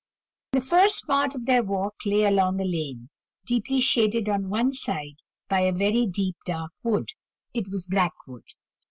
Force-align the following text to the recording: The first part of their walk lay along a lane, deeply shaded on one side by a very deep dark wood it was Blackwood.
The 0.53 0.61
first 0.61 1.05
part 1.05 1.35
of 1.35 1.45
their 1.45 1.61
walk 1.61 1.93
lay 2.07 2.23
along 2.25 2.59
a 2.59 2.63
lane, 2.65 3.09
deeply 3.45 3.79
shaded 3.81 4.27
on 4.27 4.49
one 4.49 4.73
side 4.73 5.17
by 5.47 5.59
a 5.59 5.71
very 5.71 6.07
deep 6.07 6.37
dark 6.43 6.71
wood 6.81 7.09
it 7.53 7.69
was 7.69 7.85
Blackwood. 7.85 8.45